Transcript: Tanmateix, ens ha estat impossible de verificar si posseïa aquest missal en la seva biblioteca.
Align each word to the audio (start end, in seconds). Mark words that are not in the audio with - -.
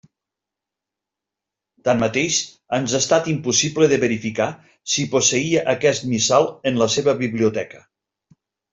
Tanmateix, 1.87 2.39
ens 2.79 2.97
ha 2.97 3.03
estat 3.05 3.31
impossible 3.35 3.91
de 3.93 4.01
verificar 4.07 4.51
si 4.95 5.09
posseïa 5.15 5.65
aquest 5.79 6.11
missal 6.19 6.53
en 6.73 6.85
la 6.85 6.93
seva 6.99 7.19
biblioteca. 7.25 7.89